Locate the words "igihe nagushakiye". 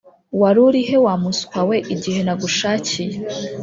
1.93-3.17